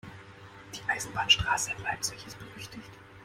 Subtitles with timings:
[0.73, 2.89] Die Eisenbahnstraße in Leipzig ist berüchtigt.